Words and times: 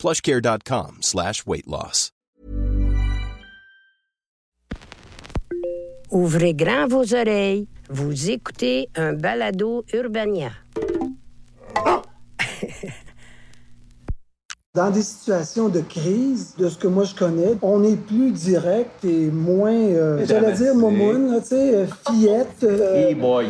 plushcare.com 0.00 0.98
slash 1.00 1.44
weight 1.46 1.66
loss. 1.66 2.10
Ouvrez 6.10 6.54
grand 6.54 6.88
vos 6.88 7.14
oreilles. 7.14 7.68
Vous 7.88 8.30
écoutez 8.30 8.88
un 8.96 9.12
balado 9.12 9.84
Urbania. 9.92 10.50
Dans 14.74 14.90
des 14.90 15.02
situations 15.02 15.68
de 15.68 15.80
crise, 15.80 16.54
de 16.56 16.68
ce 16.68 16.78
que 16.78 16.86
moi 16.86 17.02
je 17.04 17.14
connais, 17.14 17.54
on 17.60 17.82
est 17.82 17.96
plus 17.96 18.30
direct 18.30 19.04
et 19.04 19.28
moins, 19.30 19.72
euh, 19.74 20.24
j'allais 20.26 20.52
dire, 20.52 20.74
momoun, 20.76 21.40
tu 21.42 21.48
sais, 21.48 21.74
euh, 21.74 21.86
fillette. 22.08 22.62
euh, 22.62 23.08
Hey 23.08 23.14
boy. 23.16 23.48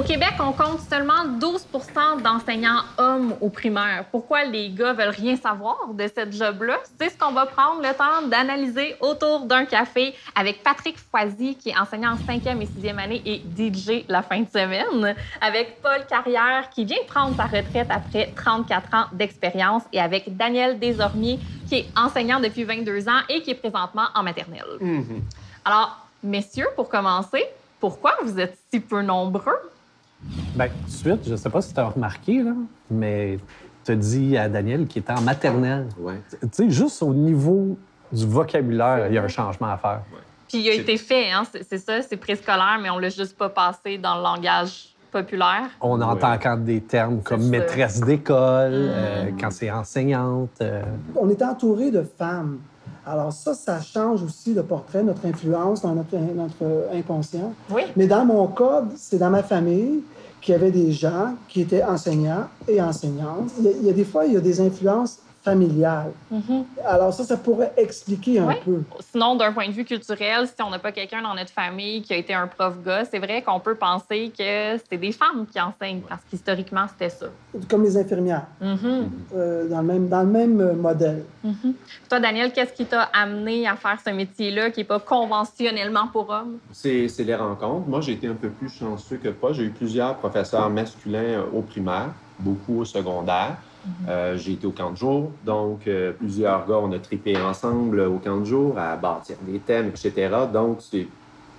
Au 0.00 0.02
Québec, 0.02 0.32
on 0.40 0.52
compte 0.52 0.80
seulement 0.80 1.26
12% 1.38 2.22
d'enseignants 2.22 2.84
hommes 2.96 3.34
au 3.42 3.50
primaire. 3.50 4.06
Pourquoi 4.10 4.44
les 4.44 4.70
gars 4.70 4.94
veulent 4.94 5.10
rien 5.10 5.36
savoir 5.36 5.88
de 5.92 6.04
cette 6.06 6.32
job-là? 6.32 6.78
C'est 6.98 7.10
ce 7.10 7.18
qu'on 7.18 7.32
va 7.32 7.44
prendre 7.44 7.82
le 7.82 7.92
temps 7.92 8.26
d'analyser 8.26 8.96
autour 9.00 9.40
d'un 9.40 9.66
café 9.66 10.14
avec 10.34 10.62
Patrick 10.62 10.96
Foisy, 10.96 11.54
qui 11.54 11.68
est 11.68 11.78
enseignant 11.78 12.12
en 12.12 12.16
cinquième 12.16 12.62
et 12.62 12.66
sixième 12.66 12.98
année 12.98 13.20
et 13.26 13.42
DJ 13.54 14.06
la 14.08 14.22
fin 14.22 14.40
de 14.40 14.48
semaine, 14.48 15.14
avec 15.38 15.82
Paul 15.82 16.06
Carrière, 16.08 16.70
qui 16.70 16.86
vient 16.86 17.02
de 17.02 17.06
prendre 17.06 17.36
sa 17.36 17.44
retraite 17.44 17.88
après 17.90 18.32
34 18.34 18.94
ans 18.94 19.04
d'expérience, 19.12 19.82
et 19.92 20.00
avec 20.00 20.34
Daniel 20.34 20.80
Desormiers, 20.80 21.38
qui 21.68 21.74
est 21.74 21.86
enseignant 21.94 22.40
depuis 22.40 22.64
22 22.64 23.06
ans 23.06 23.20
et 23.28 23.42
qui 23.42 23.50
est 23.50 23.54
présentement 23.54 24.06
en 24.14 24.22
maternelle. 24.22 24.78
Alors, 25.62 25.98
messieurs, 26.22 26.68
pour 26.74 26.88
commencer, 26.88 27.44
pourquoi 27.78 28.16
vous 28.22 28.40
êtes 28.40 28.56
si 28.72 28.80
peu 28.80 29.02
nombreux? 29.02 29.60
Bien, 30.54 30.66
tout 30.68 30.84
de 30.86 30.90
suite, 30.90 31.20
je 31.26 31.32
ne 31.32 31.36
sais 31.36 31.50
pas 31.50 31.60
si 31.60 31.72
tu 31.72 31.80
as 31.80 31.88
remarqué, 31.88 32.42
là, 32.42 32.52
mais 32.90 33.38
tu 33.84 33.92
as 33.92 33.96
dit 33.96 34.36
à 34.36 34.48
Daniel 34.48 34.86
qu'il 34.86 35.02
était 35.02 35.12
en 35.12 35.22
maternelle. 35.22 35.86
Ouais. 35.98 36.20
Tu 36.40 36.48
sais, 36.52 36.70
juste 36.70 37.02
au 37.02 37.14
niveau 37.14 37.76
du 38.12 38.26
vocabulaire, 38.26 39.06
il 39.08 39.14
y 39.14 39.18
a 39.18 39.22
un 39.22 39.28
changement 39.28 39.68
à 39.68 39.76
faire. 39.78 40.02
Puis 40.48 40.58
il 40.58 40.68
a 40.68 40.74
été 40.74 40.96
fait, 40.96 41.30
hein, 41.30 41.44
c'est 41.68 41.78
ça, 41.78 42.02
c'est 42.02 42.16
préscolaire, 42.16 42.78
mais 42.82 42.90
on 42.90 42.98
l'a 42.98 43.08
juste 43.08 43.36
pas 43.38 43.48
passé 43.48 43.98
dans 43.98 44.16
le 44.16 44.22
langage 44.22 44.88
populaire. 45.12 45.70
On 45.80 46.00
entend 46.00 46.36
quand 46.38 46.56
des 46.56 46.80
termes 46.80 47.22
comme 47.22 47.42
ça. 47.42 47.48
maîtresse 47.48 48.00
d'école, 48.00 48.72
euh, 48.72 49.30
quand 49.40 49.50
c'est 49.50 49.70
enseignante. 49.70 50.50
euh, 50.60 50.82
On 51.16 51.28
est 51.30 51.42
entouré 51.42 51.90
de 51.90 52.02
femmes. 52.02 52.58
Alors 53.10 53.32
ça, 53.32 53.54
ça 53.54 53.80
change 53.80 54.22
aussi 54.22 54.54
le 54.54 54.62
portrait, 54.62 55.02
notre 55.02 55.26
influence 55.26 55.82
dans 55.82 55.94
notre, 55.94 56.16
notre 56.16 56.88
inconscient. 56.94 57.52
Oui. 57.70 57.82
Mais 57.96 58.06
dans 58.06 58.24
mon 58.24 58.46
cas, 58.46 58.84
c'est 58.96 59.18
dans 59.18 59.30
ma 59.30 59.42
famille 59.42 60.02
qu'il 60.40 60.52
y 60.52 60.54
avait 60.54 60.70
des 60.70 60.92
gens 60.92 61.34
qui 61.48 61.62
étaient 61.62 61.82
enseignants 61.82 62.46
et 62.68 62.80
enseignantes. 62.80 63.50
Il 63.58 63.64
y 63.64 63.68
a, 63.68 63.70
il 63.72 63.86
y 63.86 63.90
a 63.90 63.92
des 63.92 64.04
fois, 64.04 64.26
il 64.26 64.34
y 64.34 64.36
a 64.36 64.40
des 64.40 64.60
influences 64.60 65.18
familiales. 65.42 66.12
Alors 66.84 67.12
ça, 67.14 67.24
ça 67.24 67.36
pourrait 67.36 67.72
expliquer 67.76 68.38
un 68.40 68.48
Oui. 68.48 68.54
peu. 68.64 68.82
Sinon, 69.12 69.36
d'un 69.36 69.52
point 69.52 69.66
de 69.68 69.72
vue 69.72 69.84
culturel, 69.84 70.46
si 70.46 70.62
on 70.62 70.70
n'a 70.70 70.78
pas 70.78 70.92
quelqu'un 70.92 71.22
dans 71.22 71.34
notre 71.34 71.50
famille 71.50 72.02
qui 72.02 72.12
a 72.12 72.16
été 72.16 72.34
un 72.34 72.46
prof 72.46 72.74
gars, 72.84 73.04
c'est 73.04 73.18
vrai 73.18 73.42
qu'on 73.42 73.58
peut 73.60 73.74
penser 73.74 74.30
que 74.36 74.76
c'est 74.90 74.98
des 74.98 75.12
femmes 75.12 75.46
qui 75.50 75.58
enseignent 75.60 76.02
parce 76.08 76.22
qu'historiquement, 76.28 76.86
c'était 76.88 77.08
ça. 77.10 77.26
Comme 77.68 77.84
les 77.84 77.96
infirmières, 77.96 78.46
Mhm. 78.60 79.10
euh, 79.34 79.68
dans, 79.68 79.80
le 79.80 79.86
même, 79.86 80.08
dans 80.08 80.22
le 80.22 80.28
même 80.28 80.60
euh, 80.60 80.74
modèle. 80.74 81.24
Toi, 82.08 82.20
Daniel, 82.20 82.52
qu'est-ce 82.52 82.72
qui 82.74 82.84
t'a 82.84 83.02
amené 83.02 83.66
à 83.66 83.76
faire 83.76 83.98
ce 84.04 84.10
métier-là 84.10 84.70
qui 84.70 84.80
n'est 84.80 84.84
pas 84.84 85.00
conventionnellement 85.00 86.08
pour 86.12 86.28
hommes? 86.28 86.58
C'est 86.72 87.08
c'est 87.08 87.24
les 87.24 87.34
rencontres. 87.34 87.88
Moi, 87.88 88.00
j'ai 88.02 88.12
été 88.12 88.26
un 88.26 88.34
peu 88.34 88.50
plus 88.50 88.68
chanceux 88.68 89.16
que 89.16 89.28
pas. 89.30 89.52
J'ai 89.52 89.64
eu 89.64 89.70
plusieurs 89.70 90.16
professeurs 90.16 90.68
masculins 90.68 91.22
euh, 91.40 91.44
au 91.54 91.62
primaire, 91.62 92.10
beaucoup 92.38 92.80
au 92.80 92.84
secondaire. 92.84 93.56
Euh, 94.08 94.36
j'ai 94.36 94.52
été 94.52 94.66
au 94.66 94.72
camp 94.72 94.90
de 94.90 94.96
jour, 94.96 95.32
donc 95.44 95.86
euh, 95.88 96.12
plusieurs 96.12 96.66
gars, 96.66 96.76
on 96.82 96.92
a 96.92 96.98
tripé 96.98 97.40
ensemble 97.40 98.00
au 98.00 98.18
camp 98.18 98.36
de 98.38 98.44
jour 98.44 98.78
à 98.78 98.94
bâtir 98.96 99.36
des 99.42 99.58
thèmes, 99.58 99.88
etc. 99.88 100.28
Donc, 100.52 100.78
c'est- 100.80 101.08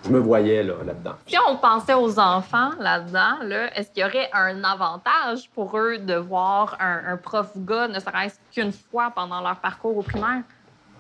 je 0.04 0.10
me 0.10 0.20
voyais 0.20 0.64
là, 0.64 0.74
là-dedans. 0.86 1.14
Si 1.28 1.36
on 1.48 1.58
pensait 1.58 1.94
aux 1.94 2.20
enfants 2.20 2.72
là-dedans, 2.80 3.44
là, 3.44 3.76
est-ce 3.78 3.92
qu'il 3.92 4.02
y 4.02 4.06
aurait 4.06 4.30
un 4.34 4.64
avantage 4.64 5.50
pour 5.54 5.78
eux 5.78 5.98
de 6.00 6.16
voir 6.16 6.76
un, 6.80 7.14
un 7.14 7.18
prof 7.18 7.52
gars, 7.58 7.88
ne 7.88 8.00
serait-ce 8.00 8.36
qu'une 8.52 8.72
fois 8.72 9.12
pendant 9.16 9.42
leur 9.42 9.58
parcours 9.58 9.96
au 9.98 10.02
primaire? 10.02 10.42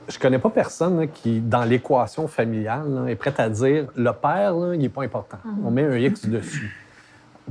Je 0.07 0.17
connais 0.17 0.39
pas 0.39 0.49
personne 0.49 0.99
là, 0.99 1.07
qui, 1.07 1.39
dans 1.39 1.63
l'équation 1.63 2.27
familiale, 2.27 2.91
là, 2.93 3.05
est 3.11 3.15
prête 3.15 3.39
à 3.39 3.49
dire 3.49 3.87
le 3.95 4.11
père, 4.11 4.53
là, 4.55 4.73
il 4.75 4.81
n'est 4.81 4.89
pas 4.89 5.03
important. 5.03 5.37
On 5.63 5.69
met 5.71 5.83
un 5.85 5.97
X 5.97 6.27
dessus. 6.27 6.75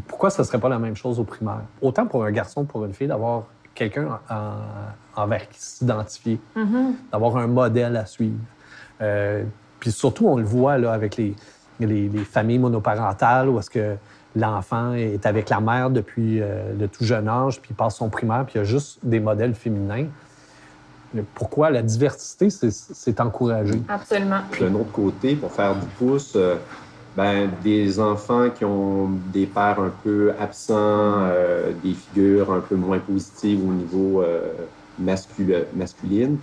Pourquoi 0.07 0.31
ce 0.31 0.43
serait 0.45 0.59
pas 0.59 0.69
la 0.69 0.79
même 0.79 0.97
chose 0.97 1.19
au 1.21 1.25
primaire? 1.25 1.63
Autant 1.83 2.07
pour 2.07 2.25
un 2.25 2.31
garçon 2.31 2.65
que 2.65 2.71
pour 2.71 2.85
une 2.85 2.95
fille, 2.95 3.09
d'avoir 3.09 3.45
quelqu'un 3.75 4.19
en- 4.29 5.23
envers 5.23 5.49
qui 5.49 5.61
s'identifier, 5.61 6.39
d'avoir 7.13 7.37
un 7.37 7.47
modèle 7.47 7.97
à 7.97 8.07
suivre. 8.07 8.37
Euh, 9.01 9.45
puis 9.79 9.93
surtout, 9.93 10.27
on 10.29 10.37
le 10.37 10.45
voit 10.45 10.77
là, 10.79 10.93
avec 10.93 11.17
les, 11.17 11.35
les, 11.79 12.09
les 12.09 12.25
familles 12.25 12.59
monoparentales 12.59 13.49
où 13.49 13.59
est-ce 13.59 13.71
que 13.71 13.97
l'enfant 14.37 14.93
est 14.95 15.25
avec 15.27 15.49
la 15.51 15.61
mère 15.61 15.91
depuis 15.91 16.41
euh, 16.41 16.73
le 16.79 16.87
tout 16.89 17.05
jeune 17.05 17.29
âge, 17.29 17.61
puis 17.61 17.71
il 17.73 17.75
passe 17.77 17.97
son 17.97 18.09
primaire, 18.11 18.45
puis 18.45 18.55
il 18.57 18.59
y 18.59 18.61
a 18.61 18.65
juste 18.65 18.99
des 19.03 19.19
modèles 19.21 19.55
féminins. 19.55 20.07
Pourquoi 21.35 21.71
la 21.71 21.83
diversité, 21.83 22.51
c'est- 22.51 22.71
c'est 22.71 23.21
encouragé. 23.21 23.83
Absolument. 23.89 24.43
D'un 24.61 24.75
autre 24.75 24.93
côté, 24.93 25.35
pour 25.35 25.51
faire 25.53 25.75
du 25.75 25.87
pouce, 25.99 26.35
euh, 26.37 26.57
ben, 27.17 27.51
des 27.63 27.99
enfants 27.99 28.51
qui 28.51 28.65
ont 28.65 29.11
des 29.33 29.47
pères 29.47 29.81
un 29.81 29.93
peu 30.03 30.33
absents, 30.39 30.75
euh, 30.77 31.73
des 31.83 31.95
figures 31.95 32.53
un 32.53 32.61
peu 32.61 32.77
moins 32.77 32.99
positives 32.99 33.61
au 33.69 33.73
niveau 33.73 34.23
euh, 34.23 34.53
mascul- 35.03 35.67
masculine, 35.75 36.39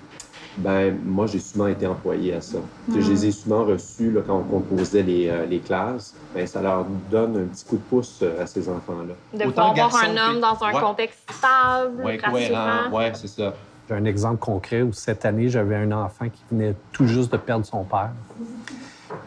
ben, 0.58 0.98
moi, 1.06 1.28
j'ai 1.28 1.40
souvent 1.40 1.68
été 1.68 1.86
employé 1.86 2.34
à 2.34 2.42
ça. 2.42 2.58
Sais, 2.92 3.02
Je 3.02 3.12
les 3.12 3.26
ai 3.28 3.32
souvent 3.32 3.64
reçus 3.64 4.12
là, 4.12 4.22
quand 4.26 4.38
on 4.40 4.42
composait 4.60 5.04
les, 5.04 5.30
euh, 5.30 5.46
les 5.46 5.60
classes. 5.60 6.16
Ben, 6.34 6.46
ça 6.48 6.62
leur 6.62 6.84
donne 7.12 7.38
un 7.38 7.46
petit 7.46 7.64
coup 7.64 7.76
de 7.78 7.82
pouce 7.84 8.20
euh, 8.24 8.42
à 8.42 8.48
ces 8.48 8.68
enfants-là. 8.68 9.14
De 9.40 9.46
Autant 9.50 9.70
pouvoir 9.70 9.96
un 10.04 10.18
homme 10.34 10.40
dans 10.42 10.64
un 10.64 10.74
Ouais. 10.74 10.82
contexte 10.82 11.20
stable, 11.32 12.04
Ouais, 12.04 12.18
rassurant. 12.18 12.32
cohérent, 12.34 12.92
ouais, 12.98 13.12
c'est 13.14 13.28
ça. 13.28 13.54
J'ai 13.88 13.96
un 13.96 14.06
exemple 14.06 14.40
concret 14.40 14.82
où 14.82 14.92
cette 14.92 15.24
année, 15.26 15.48
j'avais 15.48 15.76
un 15.76 15.92
enfant 15.94 16.26
qui 16.28 16.42
venait 16.52 16.74
tout 16.92 17.06
juste 17.08 17.32
de 17.32 17.38
perdre 17.38 17.66
son 17.66 17.84
père. 17.84 18.10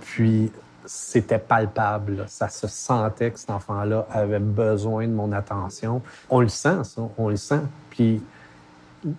Puis 0.02 0.50
c'était 0.92 1.38
palpable. 1.38 2.16
là. 2.16 2.24
Ça 2.26 2.48
se 2.48 2.66
sentait 2.66 3.30
que 3.30 3.38
cet 3.38 3.50
enfant-là 3.50 4.08
avait 4.10 4.40
besoin 4.40 5.06
de 5.06 5.12
mon 5.12 5.30
attention. 5.30 6.02
On 6.28 6.40
le 6.40 6.48
sent, 6.48 6.82
ça. 6.82 7.02
On 7.16 7.28
le 7.28 7.36
sent. 7.36 7.60
Puis 7.90 8.20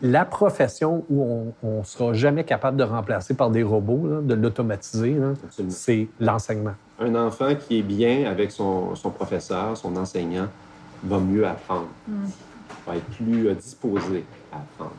la 0.01 0.25
profession 0.25 1.05
où 1.09 1.53
on 1.63 1.79
ne 1.79 1.83
sera 1.83 2.11
jamais 2.11 2.43
capable 2.43 2.75
de 2.75 2.83
remplacer 2.83 3.35
par 3.35 3.49
des 3.51 3.63
robots, 3.63 4.05
là, 4.05 4.21
de 4.21 4.33
l'automatiser, 4.33 5.15
c'est 5.69 6.09
l'enseignement. 6.19 6.73
Un 6.99 7.15
enfant 7.15 7.55
qui 7.55 7.79
est 7.79 7.83
bien 7.83 8.29
avec 8.29 8.51
son, 8.51 8.93
son 8.95 9.09
professeur, 9.09 9.77
son 9.77 9.95
enseignant, 9.95 10.47
va 11.05 11.19
mieux 11.19 11.47
apprendre, 11.47 11.87
va 12.85 12.97
être 12.97 13.05
plus 13.15 13.47
euh, 13.47 13.55
disposé 13.55 14.25
à 14.51 14.57
apprendre. 14.57 14.95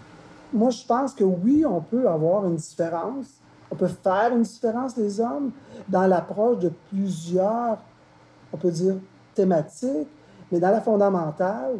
Moi, 0.54 0.70
je 0.70 0.86
pense 0.86 1.12
que 1.12 1.22
oui, 1.22 1.64
on 1.68 1.82
peut 1.82 2.08
avoir 2.08 2.46
une 2.46 2.56
différence. 2.56 3.26
On 3.72 3.74
peut 3.74 3.88
faire 3.88 4.32
une 4.32 4.42
différence, 4.42 4.98
les 4.98 5.18
hommes, 5.18 5.50
dans 5.88 6.06
l'approche 6.06 6.58
de 6.58 6.70
plusieurs, 6.90 7.78
on 8.52 8.58
peut 8.58 8.70
dire, 8.70 8.96
thématiques. 9.34 10.08
Mais 10.50 10.60
dans 10.60 10.70
la 10.70 10.82
fondamentale, 10.82 11.76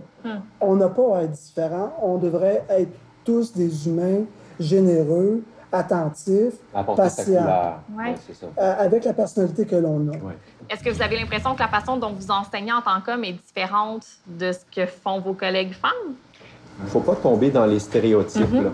on 0.59 0.77
n'a 0.77 0.89
pas 0.89 1.19
à 1.19 1.23
être 1.25 1.33
différent. 1.33 1.93
On 2.01 2.17
devrait 2.17 2.65
être 2.71 2.93
tous 3.25 3.53
des 3.53 3.87
humains 3.87 4.25
généreux, 4.59 5.43
attentifs, 5.71 6.55
patients. 6.97 7.77
Ouais. 7.95 8.15
Euh, 8.59 8.75
avec 8.79 9.05
la 9.05 9.13
personnalité 9.13 9.67
que 9.67 9.77
l'on 9.77 10.09
a. 10.09 10.13
Ouais. 10.13 10.39
Est-ce 10.71 10.83
que 10.83 10.89
vous 10.89 11.03
avez 11.03 11.19
l'impression 11.19 11.55
que 11.55 11.61
la 11.61 11.69
façon 11.69 11.99
dont 11.99 12.13
vous 12.13 12.31
enseignez 12.31 12.73
en 12.73 12.81
tant 12.81 13.03
qu'homme 13.05 13.25
est 13.25 13.35
différente 13.35 14.07
de 14.27 14.51
ce 14.53 14.61
que 14.75 14.87
font 14.87 15.21
vos 15.21 15.35
collègues 15.35 15.75
femmes? 15.75 16.15
Il 16.79 16.87
ne 16.87 16.89
faut 16.91 17.01
pas 17.01 17.17
tomber 17.17 17.51
dans 17.51 17.67
les 17.67 17.79
stéréotypes. 17.79 18.51
là. 18.51 18.71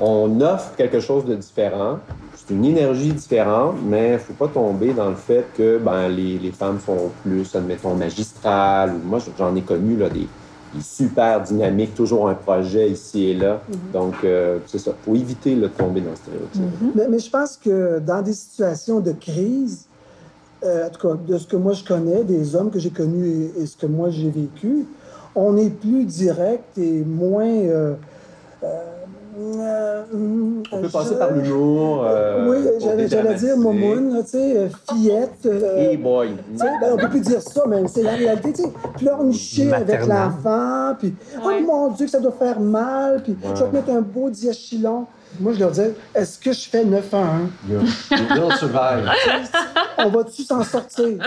On 0.00 0.40
offre 0.40 0.74
quelque 0.76 1.00
chose 1.00 1.24
de 1.24 1.34
différent. 1.34 1.98
C'est 2.34 2.54
une 2.54 2.64
énergie 2.64 3.12
différente, 3.12 3.76
mais 3.84 4.08
il 4.08 4.12
ne 4.14 4.18
faut 4.18 4.32
pas 4.32 4.48
tomber 4.48 4.92
dans 4.92 5.10
le 5.10 5.14
fait 5.14 5.44
que 5.56 5.78
ben, 5.78 6.08
les, 6.08 6.38
les 6.38 6.52
femmes 6.52 6.78
sont 6.84 7.10
plus, 7.22 7.54
admettons, 7.54 7.94
magistrales. 7.94 8.94
Moi, 9.04 9.18
j'en 9.38 9.54
ai 9.54 9.60
connu 9.60 9.96
là, 9.96 10.08
des, 10.08 10.26
des 10.74 10.80
super 10.82 11.42
dynamiques, 11.42 11.94
toujours 11.94 12.28
un 12.28 12.34
projet 12.34 12.90
ici 12.90 13.30
et 13.30 13.34
là. 13.34 13.60
Donc, 13.92 14.14
euh, 14.24 14.58
c'est 14.66 14.78
ça. 14.78 14.92
Il 15.00 15.04
faut 15.04 15.14
éviter 15.16 15.54
là, 15.54 15.68
de 15.68 15.72
tomber 15.72 16.00
dans 16.00 16.10
le 16.10 16.16
stéréotype. 16.16 16.62
Mais, 16.94 17.06
mais 17.08 17.18
je 17.18 17.30
pense 17.30 17.56
que 17.56 17.98
dans 18.00 18.22
des 18.22 18.32
situations 18.32 19.00
de 19.00 19.12
crise, 19.12 19.86
euh, 20.64 20.86
en 20.86 20.90
tout 20.90 21.08
cas, 21.08 21.14
de 21.28 21.38
ce 21.38 21.46
que 21.46 21.56
moi 21.56 21.74
je 21.74 21.84
connais, 21.84 22.24
des 22.24 22.56
hommes 22.56 22.70
que 22.70 22.78
j'ai 22.78 22.90
connus 22.90 23.26
et, 23.56 23.62
et 23.62 23.66
ce 23.66 23.76
que 23.76 23.86
moi 23.86 24.10
j'ai 24.10 24.30
vécu, 24.30 24.86
on 25.34 25.56
est 25.56 25.70
plus 25.70 26.04
direct 26.04 26.76
et 26.78 27.04
moins. 27.04 27.46
euh, 27.46 27.94
euh, 29.40 30.02
euh, 30.14 30.62
On 30.72 30.80
peut 30.80 30.86
je- 30.88 30.92
passer 30.92 31.14
par 31.16 31.30
l'humour. 31.32 32.04
euh, 32.06 32.48
oui, 32.50 32.56
j'allais, 32.80 33.08
j'allais 33.08 33.34
dire 33.34 33.56
là, 33.56 34.22
tu 34.22 34.28
sais, 34.28 34.56
euh, 34.56 34.68
fillette. 34.90 35.46
euh, 35.46 35.76
Hey 35.90 35.96
boy! 35.96 36.30
tu 36.52 36.58
sais, 36.58 36.64
ben, 36.80 36.90
on 36.92 36.96
peut 36.96 37.08
plus 37.08 37.20
dire 37.20 37.40
ça, 37.42 37.62
mais 37.68 37.86
c'est 37.88 38.02
la 38.02 38.12
réalité, 38.12 38.52
tu 38.52 38.62
sais. 38.62 38.68
Pleurnicher 38.98 39.72
avec 39.72 40.06
l'enfant, 40.06 40.94
puis 40.98 41.14
Ouais. 41.44 41.60
oh 41.62 41.66
mon 41.66 41.88
Dieu, 41.92 42.06
que 42.06 42.10
ça 42.12 42.20
doit 42.20 42.32
faire 42.38 42.60
mal, 42.60 43.22
puis 43.22 43.36
je 43.42 43.48
vais 43.64 43.70
te 43.70 43.74
mettre 43.76 43.90
un 43.90 44.00
beau 44.02 44.30
diachylon. 44.30 45.06
Moi, 45.38 45.52
je 45.54 45.60
leur 45.60 45.70
disais, 45.70 45.94
est-ce 46.14 46.38
que 46.38 46.52
je 46.52 46.68
fais 46.68 46.84
9 46.84 47.14
à 47.14 47.18
1? 47.18 47.22
You, 47.68 47.78
you 48.10 48.42
will 48.42 48.52
survive. 48.58 49.08
On 49.98 50.08
va-tu 50.08 50.42
s'en 50.42 50.62
sortir? 50.64 51.18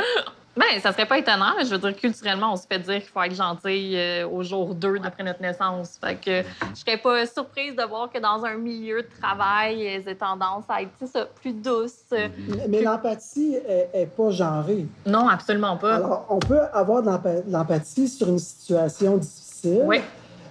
Ben, 0.55 0.79
ça 0.81 0.91
serait 0.91 1.07
pas 1.07 1.17
étonnant, 1.17 1.53
mais 1.57 1.65
je 1.65 1.71
veux 1.71 1.79
dire, 1.79 1.95
culturellement, 1.95 2.53
on 2.53 2.55
se 2.55 2.67
fait 2.67 2.77
dire 2.77 2.99
qu'il 2.99 3.09
faut 3.09 3.21
être 3.23 3.33
gentil 3.33 3.93
euh, 3.95 4.27
au 4.27 4.43
jour 4.43 4.75
2 4.75 4.99
d'après 4.99 5.23
notre 5.23 5.41
naissance. 5.41 5.97
Fait 5.99 6.13
que 6.15 6.47
je 6.75 6.79
serais 6.79 6.97
pas 6.97 7.25
surprise 7.25 7.75
de 7.75 7.81
voir 7.83 8.11
que 8.11 8.19
dans 8.19 8.45
un 8.45 8.53
milieu 8.55 9.01
de 9.01 9.07
travail, 9.19 9.83
elles 9.83 10.07
aient 10.07 10.13
tendance 10.15 10.65
à 10.69 10.83
être, 10.83 10.91
ça, 11.11 11.25
plus 11.41 11.53
douces. 11.53 12.03
Mm. 12.11 12.15
Mais- 12.49 12.67
Mais 12.69 12.81
l'empathie 12.83 13.55
est, 13.67 13.89
est 13.93 14.05
pas 14.05 14.29
genrée. 14.29 14.85
Non, 15.07 15.27
absolument 15.27 15.75
pas. 15.77 15.95
Alors, 15.95 16.27
on 16.29 16.37
peut 16.37 16.59
avoir 16.71 17.01
de 17.01 17.07
l'empa- 17.09 17.41
de 17.41 17.51
l'empathie 17.51 18.07
sur 18.07 18.27
une 18.27 18.37
situation 18.39 19.17
difficile, 19.17 19.81
Oui, 19.85 20.01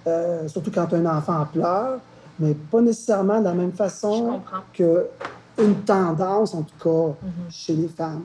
euh, 0.05 0.49
surtout 0.49 0.71
quand 0.71 0.91
un 0.93 1.05
enfant 1.05 1.45
pleure, 1.45 1.99
mais 2.39 2.53
pas 2.55 2.81
nécessairement 2.81 3.39
de 3.39 3.45
la 3.45 3.53
même 3.53 3.71
façon 3.71 4.41
que 4.73 5.07
une 5.57 5.75
tendance, 5.83 6.53
en 6.55 6.63
tout 6.63 6.75
cas, 6.83 7.15
Mhm. 7.23 7.31
chez 7.51 7.73
les 7.73 7.87
femmes. 7.87 8.23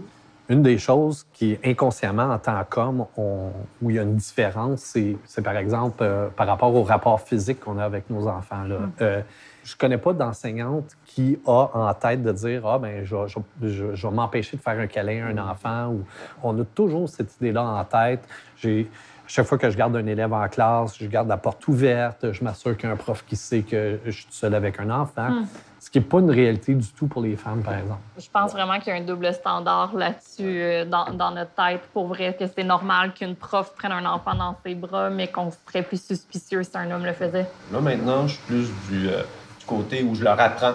Une 0.50 0.62
des 0.62 0.78
choses 0.78 1.26
qui, 1.34 1.58
inconsciemment, 1.64 2.24
en 2.32 2.38
tant 2.38 2.62
qu'homme, 2.68 3.04
où 3.16 3.90
il 3.90 3.96
y 3.96 3.98
a 3.98 4.02
une 4.02 4.16
différence, 4.16 4.80
c'est, 4.80 5.42
par 5.42 5.56
exemple 5.56 5.98
euh, 6.00 6.28
par 6.28 6.46
rapport 6.46 6.74
au 6.74 6.82
rapport 6.82 7.20
physique 7.20 7.60
qu'on 7.60 7.78
a 7.78 7.84
avec 7.84 8.08
nos 8.08 8.26
enfants. 8.26 8.62
Là. 8.64 8.76
Euh, 9.02 9.20
je 9.64 9.76
connais 9.76 9.98
pas 9.98 10.14
d'enseignante 10.14 10.96
qui 11.04 11.38
a 11.46 11.68
en 11.74 11.92
tête 11.92 12.22
de 12.22 12.32
dire 12.32 12.66
Ah, 12.66 12.78
ben, 12.78 13.04
je, 13.04 13.14
vais- 13.14 13.28
je, 13.28 13.68
je- 13.68 13.94
je 13.94 14.06
vais 14.08 14.14
m'empêcher 14.14 14.56
de 14.56 14.62
faire 14.62 14.78
un 14.78 14.86
câlin 14.86 15.26
à 15.26 15.28
un 15.28 15.50
enfant. 15.50 15.88
Ou, 15.88 16.04
on 16.42 16.58
a 16.58 16.64
toujours 16.64 17.08
cette 17.10 17.36
idée-là 17.36 17.62
en 17.62 17.84
tête. 17.84 18.20
J'ai, 18.56 18.90
chaque 19.26 19.44
fois 19.44 19.58
que 19.58 19.68
je 19.68 19.76
garde 19.76 19.94
un 19.94 20.06
élève 20.06 20.32
en 20.32 20.48
classe, 20.48 20.96
je 20.98 21.06
garde 21.06 21.28
la 21.28 21.36
porte 21.36 21.68
ouverte, 21.68 22.32
je 22.32 22.42
m'assure 22.42 22.74
qu'il 22.78 22.88
y 22.88 22.90
a 22.90 22.94
un 22.94 22.96
prof 22.96 23.22
qui 23.26 23.36
sait 23.36 23.60
que 23.60 23.98
je 24.06 24.10
suis 24.10 24.26
seul 24.30 24.54
avec 24.54 24.80
un 24.80 24.88
enfant. 24.88 25.28
Mm. 25.30 25.46
Ce 25.88 25.90
qui 25.90 26.00
n'est 26.00 26.04
pas 26.04 26.18
une 26.18 26.30
réalité 26.30 26.74
du 26.74 26.86
tout 26.88 27.06
pour 27.06 27.22
les 27.22 27.34
femmes, 27.34 27.62
par 27.62 27.72
exemple. 27.72 28.02
Je 28.18 28.28
pense 28.30 28.52
vraiment 28.52 28.78
qu'il 28.78 28.92
y 28.92 28.96
a 28.96 29.00
un 29.00 29.04
double 29.06 29.32
standard 29.32 29.96
là-dessus 29.96 30.42
euh, 30.60 30.84
dans, 30.84 31.06
dans 31.14 31.30
notre 31.30 31.52
tête. 31.52 31.80
Pour 31.94 32.08
vrai, 32.08 32.36
que 32.38 32.44
c'est 32.46 32.62
normal 32.62 33.14
qu'une 33.14 33.34
prof 33.34 33.72
prenne 33.74 33.92
un 33.92 34.04
enfant 34.04 34.34
dans 34.34 34.54
ses 34.62 34.74
bras, 34.74 35.08
mais 35.08 35.28
qu'on 35.28 35.50
serait 35.50 35.82
plus 35.82 36.04
suspicieux 36.04 36.62
si 36.62 36.72
un 36.74 36.90
homme 36.90 37.06
le 37.06 37.14
faisait. 37.14 37.46
Là, 37.72 37.80
maintenant, 37.80 38.26
je 38.26 38.34
suis 38.34 38.42
plus 38.42 38.70
du, 38.90 39.08
euh, 39.08 39.22
du 39.58 39.64
côté 39.64 40.02
où 40.02 40.14
je 40.14 40.24
leur 40.24 40.38
apprends 40.38 40.74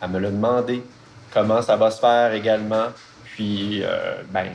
à 0.00 0.08
me 0.08 0.18
le 0.18 0.30
demander, 0.30 0.82
comment 1.30 1.60
ça 1.60 1.76
va 1.76 1.90
se 1.90 2.00
faire 2.00 2.32
également. 2.32 2.86
Puis, 3.24 3.82
euh, 3.82 4.22
ben, 4.30 4.46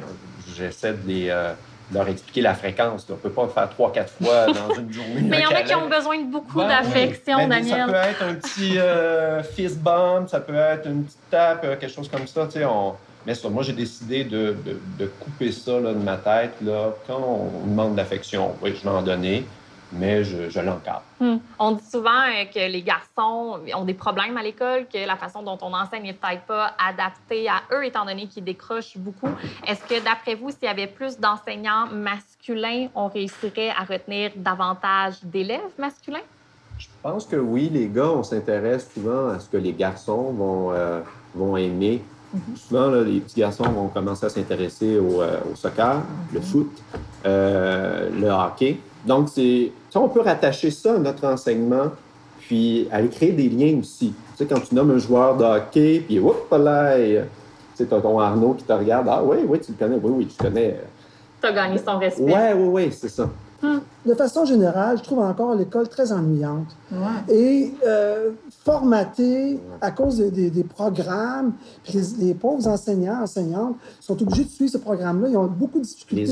j'essaie 0.56 0.94
de 0.94 1.08
les, 1.08 1.30
euh, 1.30 1.54
leur 1.94 2.08
expliquer 2.08 2.42
la 2.42 2.54
fréquence. 2.54 3.06
On 3.10 3.16
peut 3.16 3.30
pas 3.30 3.44
le 3.44 3.50
faire 3.50 3.70
trois, 3.70 3.92
quatre 3.92 4.12
fois 4.22 4.46
dans 4.48 4.74
une 4.76 4.92
journée. 4.94 5.22
Mais 5.24 5.40
il 5.40 5.44
y 5.44 5.46
en 5.48 5.52
a 5.58 5.62
qui 5.64 5.74
ont 5.76 5.90
besoin 5.90 6.20
de 6.20 6.32
beaucoup 6.32 6.60
Ouais, 6.60 6.68
d'affection, 6.68 7.38
ouais. 7.38 7.48
Mais 7.48 7.64
Ça 7.64 7.70
Daniel. 7.78 7.88
peut 7.88 7.96
être 8.10 8.24
un 8.24 8.34
petit 8.36 8.78
euh, 8.78 9.44
fist 9.44 9.80
bump, 9.80 10.30
ça 10.30 10.40
peut 10.40 10.56
être 10.56 10.88
une 10.88 11.04
petite 11.04 11.30
tape, 11.32 11.62
euh, 11.64 11.76
quelque 11.78 11.94
chose 11.94 12.10
comme 12.10 12.28
ça. 12.28 12.46
tu 12.46 12.60
sais, 12.60 12.66
On... 12.66 12.96
Mais 13.26 13.36
ça, 13.36 13.50
moi, 13.50 13.64
j'ai 13.64 13.74
décidé 13.74 14.24
de, 14.24 14.56
de- 14.66 14.80
de 14.98 15.06
couper 15.20 15.52
ça 15.52 15.74
là, 15.80 15.92
de 15.94 16.00
ma 16.00 16.16
tête. 16.18 16.54
Là. 16.62 16.94
Quand 17.06 17.20
on 17.20 17.68
demande 17.68 17.96
d'affection, 17.96 18.56
oui, 18.62 18.74
je 18.78 18.82
vais 18.84 18.96
en 18.96 19.02
donner, 19.02 19.46
mais 19.92 20.24
je, 20.24 20.50
je 20.50 20.60
l'encadre. 20.60 21.04
Hmm. 21.20 21.38
On 21.58 21.72
dit 21.72 21.86
souvent 21.90 22.10
euh, 22.10 22.46
que 22.46 22.72
les 22.72 22.82
garçons 22.82 23.60
ont 23.76 23.86
des 23.86 23.94
problèmes 23.94 24.38
à 24.38 24.44
l'école, 24.44 24.86
que 24.92 25.06
la 25.06 25.16
façon 25.16 25.42
dont 25.44 25.58
on 25.62 25.74
enseigne 25.74 26.04
n'est 26.04 26.14
peut-être 26.14 26.44
pas 26.44 26.74
adaptée 26.78 27.50
à 27.50 27.62
eux, 27.72 27.86
étant 27.86 28.06
donné 28.06 28.28
qu'ils 28.28 28.44
décrochent 28.44 28.98
beaucoup. 28.98 29.30
Est-ce 29.66 29.84
que, 29.84 30.04
d'après 30.04 30.36
vous, 30.36 30.50
s'il 30.52 30.64
y 30.64 30.68
avait 30.68 30.88
plus 30.88 31.20
d'enseignants 31.20 31.88
masculins, 31.92 32.88
on 32.96 33.08
réussirait 33.08 33.70
à 33.70 33.84
retenir 33.84 34.32
davantage 34.36 35.16
d'élèves 35.24 35.60
masculins? 35.78 36.20
Je 36.78 36.88
pense 37.02 37.26
que 37.26 37.36
oui, 37.36 37.70
les 37.70 37.88
gars, 37.88 38.10
on 38.10 38.24
s'intéresse 38.24 38.90
souvent 38.94 39.30
à 39.30 39.40
ce 39.40 39.50
que 39.50 39.58
les 39.58 39.74
garçons 39.74 40.32
vont, 40.32 40.72
euh, 40.72 41.02
vont 41.36 41.58
aimer. 41.58 42.02
Souvent, 42.56 42.88
là, 42.88 43.02
les 43.02 43.22
petits 43.22 43.40
garçons 43.40 43.64
vont 43.64 43.88
commencer 43.88 44.28
à 44.28 44.30
s'intéresser 44.30 45.00
au, 45.00 45.22
euh, 45.22 45.40
au 45.52 45.56
soccer, 45.56 46.04
le 46.32 46.40
foot, 46.40 46.70
euh, 47.25 48.10
le 48.19 48.27
hockey. 48.30 48.77
Donc, 49.06 49.30
c'est, 49.30 49.71
on 49.95 50.10
peut 50.10 50.21
rattacher 50.21 50.71
ça 50.71 50.95
à 50.95 50.98
notre 50.98 51.25
enseignement, 51.25 51.92
puis 52.39 52.88
aller 52.92 53.10
créer 53.10 53.31
des 53.31 53.50
liens 53.50 53.80
aussi. 53.80 54.13
Tu 54.38 54.44
sais, 54.44 54.45
quand 54.45 54.60
tu 54.60 54.75
nommes 54.75 54.92
un 54.92 54.98
joueur 54.98 55.38
de 55.38 55.44
hockey, 55.44 56.04
puis 56.06 56.19
whoop, 56.19 56.51
là, 56.51 56.98
et, 56.98 57.21
tu 57.75 57.83
sais, 57.83 57.86
t'as 57.86 58.01
ton 58.01 58.19
Arnaud 58.19 58.54
qui 58.54 58.63
te 58.63 58.74
regarde. 58.74 59.07
Ah 59.10 59.21
oui, 59.24 59.38
oui, 59.48 59.60
tu 59.60 59.71
le 59.71 59.77
connais. 59.77 60.00
Oui, 60.01 60.12
oui, 60.18 60.27
tu 60.27 60.36
connais. 60.42 60.80
Tu 61.42 61.48
as 61.48 61.51
gagné 61.51 61.77
son 61.77 61.98
respect. 61.98 62.24
Ouais, 62.24 62.54
oui, 62.54 62.68
oui, 62.68 62.92
c'est 62.92 63.10
ça. 63.10 63.30
De 64.06 64.14
façon 64.14 64.46
générale, 64.46 64.98
je 64.98 65.04
trouve 65.04 65.20
encore 65.20 65.54
l'école 65.56 65.88
très 65.90 66.12
ennuyante 66.12 66.76
et 67.30 67.74
euh, 67.86 68.32
formatée 68.64 69.60
à 69.82 69.92
cause 69.92 70.18
des, 70.18 70.32
des- 70.32 70.50
des 70.50 70.64
programmes. 70.64 71.54
Puis 71.84 71.94
les, 72.00 72.28
les 72.28 72.34
pauvres 72.34 72.68
enseignants, 72.68 73.22
enseignantes 73.22 73.76
sont 74.00 74.22
obligés 74.22 74.46
de 74.46 74.50
suivre 74.50 74.72
ce 74.72 74.78
programme-là. 74.78 75.28
Ils 75.30 75.38
ont 75.38 75.46
beaucoup 75.48 75.80
de 75.80 75.84
difficultés 75.86 76.24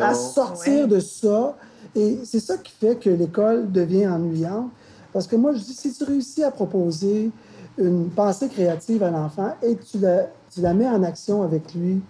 à 0.00 0.14
sortir 0.14 0.82
Ouais. 0.82 0.86
de 0.88 1.00
ça. 1.00 1.56
Et 1.94 2.20
c'est 2.24 2.40
ça 2.40 2.56
qui 2.56 2.72
fait 2.72 2.96
que 2.96 3.10
l'école 3.10 3.70
devient 3.70 4.06
ennuyante. 4.08 4.70
Parce 5.12 5.26
que 5.26 5.36
moi, 5.36 5.52
je 5.52 5.58
dis, 5.58 5.74
si 5.74 5.92
tu 5.92 6.02
réussis 6.04 6.42
à 6.42 6.50
proposer 6.50 7.30
une 7.78 8.08
pensée 8.08 8.48
créative 8.48 9.02
à 9.02 9.10
l'enfant 9.10 9.54
et 9.62 9.76
que 9.76 9.84
tu 9.84 9.98
la, 9.98 10.26
tu 10.52 10.60
la 10.60 10.74
mets 10.74 10.88
en 10.88 11.02
action 11.02 11.42
avec 11.42 11.74
lui, 11.74 12.00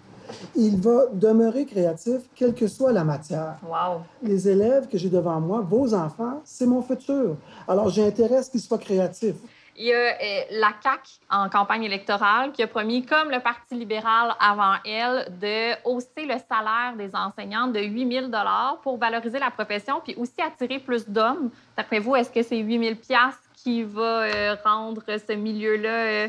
il 0.55 0.77
va 0.77 1.05
demeurer 1.13 1.65
créatif, 1.65 2.21
quelle 2.35 2.53
que 2.53 2.67
soit 2.67 2.91
la 2.91 3.03
matière 3.03 3.55
Wow. 3.63 4.01
les 4.21 4.47
élèves 4.49 4.87
que 4.87 4.97
j'ai 4.97 5.09
devant 5.09 5.39
moi, 5.39 5.61
vos 5.61 5.93
enfants, 5.93 6.41
c'est 6.43 6.65
mon 6.65 6.81
futur. 6.81 7.35
Alors, 7.67 7.89
j'ai 7.89 8.05
intérêt 8.05 8.37
à 8.37 8.43
ce 8.43 8.49
qu'ils 8.51 8.61
soient 8.61 8.77
créatifs. 8.77 9.35
Il 9.77 9.87
y 9.87 9.93
a 9.93 9.97
euh, 9.97 10.41
la 10.51 10.71
CAQ 10.81 11.19
en 11.29 11.49
campagne 11.49 11.83
électorale 11.83 12.53
qui 12.53 12.63
a 12.63 12.67
promis, 12.67 13.05
comme 13.05 13.29
le 13.29 13.41
Parti 13.41 13.75
libéral 13.75 14.33
avant 14.39 14.75
elle, 14.85 15.27
de 15.41 15.73
hausser 15.83 16.25
le 16.25 16.35
salaire 16.49 16.93
des 16.97 17.13
enseignants 17.13 17.67
de 17.67 17.81
8 17.81 18.29
000 18.31 18.31
pour 18.81 18.97
valoriser 18.97 19.37
la 19.37 19.51
profession 19.51 19.99
puis 20.01 20.15
aussi 20.15 20.41
attirer 20.41 20.79
plus 20.79 21.09
d'hommes. 21.09 21.49
D'après 21.75 21.99
vous, 21.99 22.15
est-ce 22.15 22.29
que 22.29 22.41
c'est 22.41 22.57
8 22.57 22.97
000 23.09 23.19
qui 23.57 23.83
va 23.83 24.21
euh, 24.21 24.55
rendre 24.63 25.03
ce 25.07 25.33
milieu-là 25.33 25.89
euh, 25.89 26.27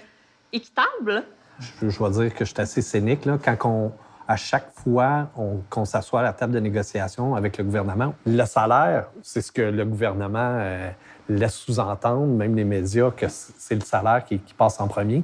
équitable? 0.53 1.23
Je, 1.61 1.89
je 1.89 1.99
dois 1.99 2.11
dire 2.11 2.35
que 2.35 2.45
je 2.45 2.51
suis 2.53 2.61
assez 2.61 2.83
cynique. 2.83 3.25
Là, 3.25 3.39
quand 3.43 3.57
on, 3.69 3.93
à 4.29 4.37
chaque 4.37 4.71
fois 4.85 5.29
on- 5.37 5.61
qu'on 5.71 5.85
s'assoit 5.85 6.21
à 6.21 6.23
la 6.25 6.33
table 6.33 6.53
de 6.53 6.61
négociation 6.61 7.35
avec 7.35 7.59
le 7.59 7.65
gouvernement, 7.65 8.15
le 8.27 8.45
salaire, 8.45 9.07
c'est 9.23 9.41
ce 9.41 9.53
que 9.53 9.63
le 9.63 9.85
gouvernement 9.85 10.39
euh, 10.61 10.91
laisse 11.29 11.55
sous-entendre, 11.55 12.27
même 12.27 12.55
les 12.57 12.65
médias, 12.65 13.11
que 13.11 13.27
c'est 13.29 13.75
le 13.75 13.81
salaire 13.83 14.25
qui, 14.25 14.39
qui 14.39 14.55
passe 14.55 14.81
en 14.81 14.89
premier. 14.89 15.23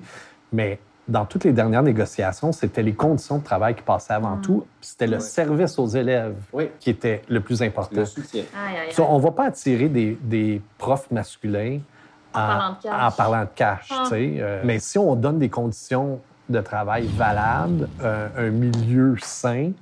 Mais 0.53 0.79
dans 1.09 1.25
toutes 1.25 1.43
les 1.45 1.53
dernières 1.53 1.83
négociations, 1.83 2.53
c'était 2.53 2.83
les 2.83 2.93
conditions 2.95 3.39
de 3.39 3.45
travail 3.45 3.75
qui 3.75 3.83
passaient 3.83 4.12
avant 4.12 4.37
tout. 4.37 4.65
puis 4.81 4.89
C'était 4.91 5.09
le 5.09 5.19
service 5.19 5.79
aux 5.79 5.87
élèves 5.89 6.37
Oui, 6.53 6.71
qui 6.79 6.91
était 6.91 7.23
le 7.29 7.41
plus 7.41 7.61
important. 7.62 7.97
le 7.97 8.05
soutien. 8.05 8.45
Aïe, 8.57 8.77
aïe, 8.87 8.93
Ça, 8.93 9.03
aïe. 9.03 9.09
on 9.11 9.19
ne 9.19 9.23
va 9.23 9.33
pas 9.33 9.47
attirer 9.47 9.89
des, 9.89 10.17
des 10.23 10.62
profs 10.79 11.11
masculins 11.11 11.81
En 12.35 12.47
parlant 12.47 12.71
de 12.71 12.83
cash. 12.83 13.03
en 13.03 13.11
parlant 13.11 13.41
de 13.43 13.49
cash, 13.55 13.89
Ah. 13.91 14.03
tu 14.05 14.09
sais. 14.11 14.35
Euh, 14.39 14.62
mais 14.65 14.79
si 14.79 14.99
on 14.99 15.15
donne 15.15 15.39
des 15.39 15.49
conditions 15.51 16.21
de 16.49 16.61
travail 16.61 17.07
valables, 17.07 17.89
euh, 18.03 18.29
un 18.37 18.51
milieu 18.51 19.17
sain, 19.23 19.73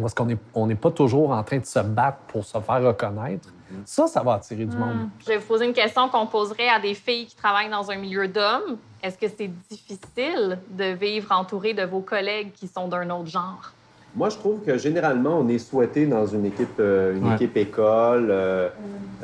parce 0.00 0.14
qu'on 0.14 0.26
n'est 0.26 0.38
on 0.54 0.66
n'est 0.66 0.74
pas 0.74 0.90
toujours 0.90 1.30
en 1.30 1.42
train 1.42 1.58
de 1.58 1.64
se 1.66 1.78
battre 1.80 2.18
pour 2.28 2.44
se 2.44 2.58
faire 2.60 2.82
reconnaître, 2.82 3.48
ça, 3.84 4.06
ça 4.06 4.22
va 4.22 4.34
attirer 4.34 4.64
du 4.64 4.76
monde. 4.76 4.94
Hmm. 4.94 5.08
Je 5.20 5.26
vais 5.26 5.38
vous 5.38 5.46
poser 5.46 5.66
une 5.66 5.72
question 5.72 6.08
qu'on 6.08 6.26
poserait 6.26 6.68
à 6.68 6.78
des 6.78 6.94
filles 6.94 7.26
qui 7.26 7.34
travaillent 7.36 7.70
dans 7.70 7.90
un 7.90 7.96
milieu 7.96 8.28
d'hommes. 8.28 8.76
Est-ce 9.02 9.18
que 9.18 9.26
c'est 9.28 9.50
difficile 9.70 10.58
de 10.70 10.92
vivre 10.92 11.32
entouré 11.32 11.74
de 11.74 11.82
vos 11.84 12.00
collègues 12.00 12.52
qui 12.52 12.68
sont 12.68 12.88
d'un 12.88 13.08
autre 13.10 13.26
genre? 13.28 13.72
Moi, 14.16 14.30
je 14.30 14.36
trouve 14.38 14.60
que 14.66 14.78
généralement, 14.78 15.38
on 15.40 15.48
est 15.48 15.58
souhaité 15.58 16.06
dans 16.06 16.26
une 16.26 16.46
équipe, 16.46 16.80
euh, 16.80 17.14
une 17.16 17.28
Ouais. 17.28 17.34
équipe 17.34 17.56
école. 17.56 18.28
Euh, 18.30 18.68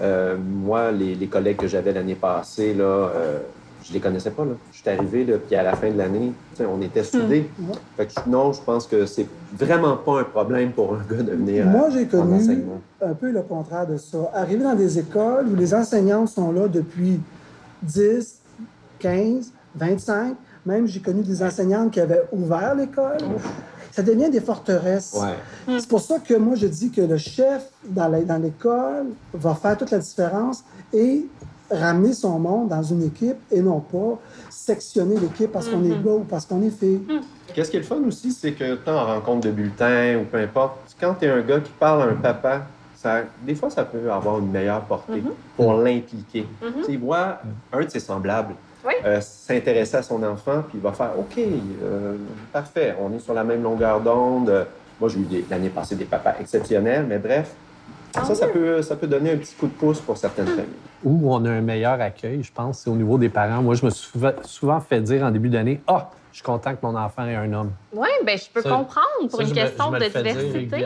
euh, 0.00 0.36
moi, 0.38 0.92
les, 0.92 1.14
les 1.14 1.26
collègues 1.28 1.56
que 1.56 1.66
j'avais 1.66 1.92
l'année 1.92 2.14
passée, 2.14 2.74
là, 2.74 2.84
euh, 2.84 3.38
je 3.84 3.92
les 3.94 4.00
connaissais 4.00 4.30
pas. 4.30 4.44
Là. 4.44 4.52
Je 4.70 4.78
suis 4.78 4.90
arrivé, 4.90 5.24
là, 5.24 5.38
puis 5.38 5.56
à 5.56 5.62
la 5.62 5.74
fin 5.76 5.90
de 5.90 5.96
l'année, 5.96 6.32
on 6.60 6.80
était 6.82 7.02
soudés. 7.04 7.50
Fait 7.96 8.06
que 8.06 8.12
je- 8.12 8.30
non, 8.30 8.52
je 8.52 8.60
pense 8.60 8.86
que 8.86 9.06
c'est 9.06 9.26
vraiment 9.58 9.96
pas 9.96 10.20
un 10.20 10.24
problème 10.24 10.72
pour 10.72 10.94
un 10.94 10.98
gars 11.10 11.22
de 11.22 11.32
venir 11.32 11.64
Moi, 11.66 11.88
j'ai 11.90 12.06
connu 12.06 12.64
un 13.00 13.14
peu 13.14 13.30
le 13.32 13.42
contraire 13.42 13.86
de 13.86 13.96
ça. 13.96 14.30
Arriver 14.34 14.62
dans 14.62 14.74
des 14.74 14.98
écoles 14.98 15.46
où 15.50 15.56
les 15.56 15.72
enseignants 15.74 16.26
sont 16.26 16.52
là 16.52 16.68
depuis 16.68 17.18
10, 17.82 18.40
15, 18.98 19.52
25, 19.74 20.36
même 20.66 20.86
j'ai 20.86 21.00
connu 21.00 21.22
des 21.22 21.42
enseignantes 21.42 21.90
qui 21.92 22.00
avaient 22.00 22.22
ouvert 22.30 22.74
l'école. 22.74 23.18
Ça 23.92 24.02
devient 24.02 24.30
des 24.30 24.40
forteresses. 24.40 25.14
Ouais. 25.20 25.78
C'est 25.78 25.88
pour 25.88 26.00
ça 26.00 26.18
que 26.18 26.34
moi, 26.34 26.56
je 26.56 26.66
dis 26.66 26.90
que 26.90 27.02
le 27.02 27.18
chef 27.18 27.68
dans 27.84 28.10
l'école 28.42 29.06
va 29.34 29.54
faire 29.54 29.76
toute 29.76 29.90
la 29.90 29.98
différence 29.98 30.64
et 30.92 31.26
ramener 31.70 32.12
son 32.12 32.38
monde 32.38 32.68
dans 32.68 32.82
une 32.82 33.02
équipe 33.04 33.36
et 33.50 33.60
non 33.60 33.80
pas 33.80 34.18
sectionner 34.50 35.18
l'équipe 35.18 35.50
parce 35.52 35.68
qu'on 35.68 35.84
est 35.84 36.02
gars 36.02 36.12
ou 36.12 36.24
parce 36.28 36.46
qu'on 36.46 36.62
est 36.62 36.70
fille. 36.70 37.00
Qu'est-ce 37.54 37.70
qui 37.70 37.76
est 37.76 37.80
le 37.80 37.86
fun 37.86 38.00
aussi, 38.06 38.32
c'est 38.32 38.52
que 38.52 38.74
tant 38.76 38.94
en 38.94 39.06
rencontre 39.06 39.46
de 39.46 39.50
bulletin 39.52 40.18
ou 40.20 40.24
peu 40.24 40.38
importe, 40.38 40.76
quand 41.00 41.14
tu 41.14 41.26
es 41.26 41.28
un 41.28 41.40
gars 41.42 41.60
qui 41.60 41.72
parle 41.78 42.02
à 42.02 42.04
un 42.06 42.14
papa, 42.14 42.62
ça, 42.96 43.22
des 43.44 43.54
fois, 43.54 43.68
ça 43.68 43.84
peut 43.84 44.10
avoir 44.12 44.38
une 44.38 44.50
meilleure 44.50 44.82
portée 44.82 45.22
pour 45.56 45.74
l'impliquer. 45.74 46.46
Tu 46.60 46.84
sais, 46.84 46.92
Il 46.92 46.98
voit 46.98 47.40
un 47.72 47.84
de 47.84 47.90
ses 47.90 48.00
semblables 48.00 48.54
Oui. 48.84 48.92
euh, 49.04 49.20
s'intéresser 49.20 49.96
à 49.96 50.02
son 50.02 50.22
enfant, 50.22 50.62
puis 50.68 50.78
il 50.78 50.80
va 50.80 50.92
faire 50.92 51.10
OK, 51.18 51.38
euh, 51.38 52.16
parfait, 52.52 52.94
on 53.00 53.12
est 53.12 53.18
sur 53.20 53.34
la 53.34 53.44
même 53.44 53.62
longueur 53.62 54.00
d'onde. 54.00 54.66
Moi, 55.00 55.08
j'ai 55.08 55.18
eu 55.20 55.24
des- 55.24 55.44
l'année 55.50 55.68
passée 55.68 55.94
des 55.96 56.04
papas 56.04 56.34
exceptionnels, 56.40 57.06
mais 57.08 57.18
bref, 57.18 57.52
ça, 58.14 58.34
ça 58.34 58.46
peut, 58.48 58.82
ça 58.82 58.94
peut 58.96 59.06
donner 59.06 59.32
un 59.32 59.36
petit 59.36 59.54
coup 59.54 59.66
de 59.66 59.72
pouce 59.72 60.00
pour 60.00 60.16
certaines 60.16 60.46
familles. 60.46 60.66
Où 61.04 61.32
on 61.34 61.44
a 61.44 61.50
un 61.50 61.60
meilleur 61.60 62.00
accueil, 62.00 62.42
je 62.42 62.52
pense, 62.52 62.80
c'est 62.80 62.90
au 62.90 62.94
niveau 62.96 63.18
des 63.18 63.28
parents. 63.28 63.62
Moi, 63.62 63.74
je 63.74 63.84
me 63.84 63.90
suis 63.90 64.10
souvent, 64.44 64.80
fait 64.80 65.00
dire 65.00 65.24
en 65.24 65.30
début 65.30 65.48
d'année 65.48 65.80
Ah, 65.86 66.10
je 66.30 66.36
suis 66.36 66.44
content 66.44 66.72
que 66.72 66.78
mon 66.82 66.96
enfant 66.96 67.26
ait 67.26 67.34
un 67.34 67.52
homme. 67.52 67.72
Oui, 67.92 68.08
bien, 68.24 68.36
je 68.36 68.48
peux 68.52 68.62
Ça, 68.62 68.70
comprendre 68.70 69.28
pour 69.28 69.40
Ça, 69.40 69.46
une 69.46 69.52
question 69.52 69.90
me 69.90 69.98
de 69.98 70.04
diversité. 70.04 70.84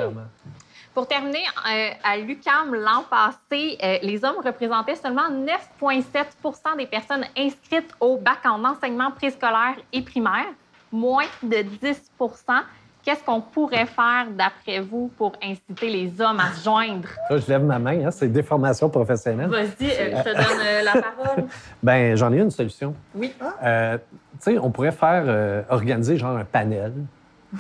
Pour 0.97 1.07
terminer, 1.07 1.45
euh, 1.71 1.91
à 2.03 2.17
l'UCAM, 2.17 2.75
l'an 2.75 3.05
passé, 3.11 3.77
euh, 3.85 3.99
les 4.03 4.25
hommes 4.25 4.39
représentaient 4.43 4.95
seulement 4.95 5.29
9,7% 5.31 6.75
des 6.79 6.87
personnes 6.87 7.27
inscrites 7.37 7.93
au 8.01 8.17
bac 8.17 8.39
en 8.47 8.65
enseignement 8.65 9.11
préscolaire 9.11 9.77
et 9.93 10.01
primaire, 10.01 10.47
moins 10.91 11.27
de 11.43 11.57
10% 11.57 12.63
Qu'est-ce 13.07 13.23
qu'on 13.23 13.41
pourrait 13.41 13.87
faire, 13.87 14.27
d'après 14.37 14.81
vous, 14.81 15.13
pour 15.17 15.33
inciter 15.41 15.89
les 15.89 16.21
hommes 16.21 16.41
à 16.41 16.53
se 16.55 16.65
joindre? 16.65 17.07
Là, 17.31 17.39
je 17.39 17.47
lève 17.47 17.63
ma 17.63 17.79
main, 17.79 18.07
hein, 18.07 18.11
c'est 18.11 18.27
déformation 18.27 18.91
professionnelle. 18.91 19.49
Vas-y, 19.49 19.91
euh, 19.91 20.17
je 20.17 20.23
te 20.25 20.35
donne 20.35 20.61
euh, 20.61 20.83
la 20.83 20.93
parole. 20.93 21.45
Ben, 21.83 22.17
j'en 22.17 22.33
ai 22.33 22.41
une 22.41 22.51
solution. 22.51 22.97
Oui. 23.15 23.33
Euh, 23.63 23.97
tu 23.99 24.55
sais, 24.55 24.59
on 24.59 24.73
pourrait 24.73 24.91
faire 24.91 25.65
organiser 25.69 26.17
genre 26.17 26.37
un 26.37 26.45
panel 26.45 26.95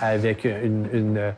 avec 0.00 0.44
une, 0.44 0.88
une, 0.92 1.32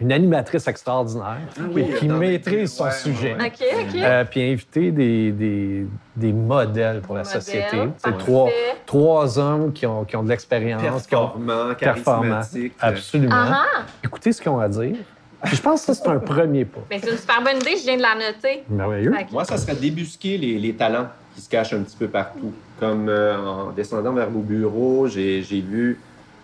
une 0.00 0.12
animatrice 0.12 0.66
extraordinaire 0.66 1.38
oui, 1.72 1.84
qui 1.98 2.08
maîtrise 2.08 2.72
son 2.74 2.84
ouais, 2.84 2.90
sujet. 2.90 3.34
ouais. 3.38 3.46
OK, 3.46 3.66
OK. 3.88 3.94
Euh, 3.96 4.24
puis 4.24 4.50
inviter 4.52 4.90
des, 4.92 5.30
des, 5.32 5.86
des 6.16 6.32
modèles 6.32 7.00
pour 7.02 7.14
la 7.16 7.24
société. 7.24 7.76
C'est 7.98 8.16
trois, 8.18 8.48
trois 8.86 9.38
hommes 9.38 9.72
qui 9.72 9.86
ont, 9.86 10.04
qui 10.04 10.16
ont 10.16 10.22
de 10.22 10.28
l'expérience, 10.30 11.06
qui 11.06 11.14
ont 11.14 11.28
Performant, 11.28 11.74
performant. 11.74 12.22
charismatique. 12.40 12.72
Absolument. 12.80 13.34
Ah 13.36 13.66
ah! 13.76 13.82
Écoutez 14.02 14.32
ce 14.32 14.40
qu'ils 14.40 14.50
ont 14.50 14.60
à 14.60 14.68
dire. 14.68 14.96
Puis 15.42 15.56
je 15.56 15.62
pense 15.62 15.80
que 15.86 15.92
ça, 15.92 16.02
c'est 16.02 16.08
un 16.10 16.18
premier 16.18 16.64
pas. 16.66 16.80
C'est 16.90 17.10
une 17.10 17.16
super 17.16 17.42
bonne 17.42 17.56
idée, 17.56 17.76
je 17.78 17.82
viens 17.84 17.96
de 17.96 18.02
la 18.02 18.14
noter. 18.14 18.62
Merveilleux. 18.68 19.12
Moi, 19.32 19.44
ça 19.44 19.56
serait 19.56 19.74
débusquer 19.74 20.36
les, 20.36 20.58
les 20.58 20.74
talents 20.74 21.08
qui 21.34 21.40
se 21.40 21.48
cachent 21.48 21.72
un 21.72 21.80
petit 21.82 21.96
peu 21.96 22.08
partout. 22.08 22.52
Comme 22.78 23.08
euh, 23.08 23.36
en 23.38 23.70
descendant 23.70 24.12
vers 24.12 24.30
nos 24.30 24.40
bureaux, 24.40 25.06
j'ai 25.08 25.42
j'ai 25.42 25.60
vu 25.60 25.98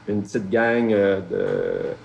une 0.08 0.22
petite 0.22 0.48
gang 0.48 0.92
euh, 0.92 1.20
de- 1.30 1.96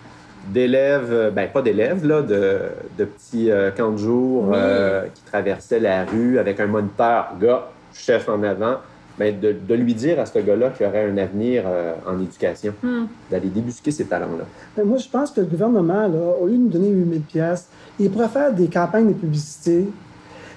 d'élèves, 0.49 1.09
euh, 1.11 1.31
ben 1.31 1.47
pas 1.49 1.61
d'élèves, 1.61 2.05
là, 2.05 2.21
de, 2.21 2.59
de 2.97 3.05
petits 3.05 3.51
euh, 3.51 3.71
camps 3.71 3.91
de 3.91 3.97
jour 3.97 4.45
Oui. 4.49 4.55
euh, 4.57 5.03
qui 5.13 5.21
traversaient 5.23 5.79
la 5.79 6.05
rue 6.05 6.39
avec 6.39 6.59
un 6.59 6.67
moniteur, 6.67 7.33
gars, 7.39 7.67
chef 7.93 8.27
en 8.27 8.41
avant, 8.43 8.77
ben, 9.19 9.39
de, 9.39 9.51
de 9.67 9.75
lui 9.75 9.93
dire 9.93 10.19
à 10.19 10.25
ce 10.25 10.39
gars-là 10.39 10.69
qu'il 10.71 10.85
aurait 10.87 11.05
un 11.09 11.17
avenir 11.17 11.63
euh, 11.67 11.93
en 12.07 12.19
éducation, 12.19 12.73
Hmm. 12.81 13.05
d'aller 13.29 13.49
débusquer 13.49 13.91
ces 13.91 14.05
talents-là. 14.05 14.45
Mais 14.77 14.83
moi, 14.83 14.97
je 14.97 15.07
pense 15.07 15.31
que 15.31 15.41
le 15.41 15.47
gouvernement, 15.47 16.07
là, 16.07 16.35
au 16.41 16.47
lieu 16.47 16.53
de 16.53 16.57
nous 16.57 16.69
donner 16.69 16.89
8000 16.89 17.21
pièces, 17.21 17.67
il 17.99 18.09
pourrait 18.09 18.29
faire 18.29 18.51
des 18.51 18.67
campagnes 18.67 19.09
de 19.09 19.13
publicité 19.13 19.85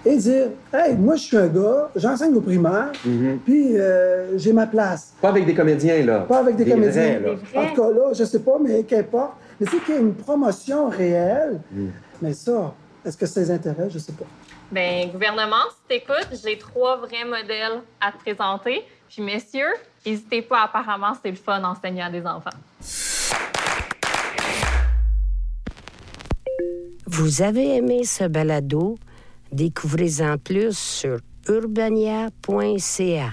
et 0.07 0.17
dire 0.17 0.47
Hey, 0.73 0.95
moi, 0.97 1.17
je 1.17 1.23
suis 1.23 1.37
un 1.37 1.49
gars, 1.49 1.91
j'enseigne 1.97 2.35
au 2.35 2.41
primaire, 2.41 2.93
puis 3.45 3.77
euh, 3.79 4.39
j'ai 4.39 4.53
ma 4.53 4.67
place. 4.67 5.13
Pas 5.21 5.29
avec 5.31 5.45
des 5.47 5.55
comédiens, 5.55 6.05
là. 6.07 6.21
Pas 6.21 6.39
avec 6.39 6.57
des, 6.57 6.65
comédiens. 6.65 7.19
vrais, 7.21 7.35
là. 7.55 7.61
En 7.63 7.67
tout 7.75 7.83
cas, 7.83 7.89
là, 7.91 8.13
je 8.15 8.25
sais 8.25 8.39
pas, 8.41 8.57
mais 8.63 8.83
qu'importe. 8.85 9.33
Mais 9.61 9.67
c'est 9.71 9.83
qu'il 9.85 9.95
y 9.95 9.99
a 9.99 10.01
une 10.01 10.15
promotion 10.15 10.89
réelle. 10.89 11.61
Mm. 11.71 11.89
Mais 12.23 12.33
ça, 12.33 12.75
est-ce 13.05 13.17
que 13.17 13.27
ça 13.27 13.41
les 13.41 13.51
intéresse? 13.51 13.93
Je 13.93 13.99
sais 13.99 14.13
pas. 14.13 14.25
Ben, 14.73 15.11
gouvernement, 15.11 15.65
si 15.71 15.89
t'écoutes, 15.89 16.29
j'ai 16.43 16.59
trois 16.59 16.97
vrais 16.97 17.25
modèles 17.25 17.83
à 18.01 18.13
te 18.13 18.19
présenter. 18.19 18.83
Puis, 19.09 19.23
messieurs, 19.23 19.73
n'hésitez 20.05 20.43
pas, 20.43 20.63
apparemment, 20.65 21.13
c'est 21.23 21.31
le 21.31 21.37
fun 21.37 21.61
d'enseigner 21.61 22.03
à 22.03 22.11
des 22.11 22.27
enfants. 22.27 22.51
Vous 27.07 27.43
avez 27.43 27.77
aimé 27.77 28.05
ce 28.05 28.25
balado? 28.25 28.97
Découvrez-en 29.53 30.37
plus 30.39 30.77
sur 30.77 31.19
urbania.ca. 31.49 33.31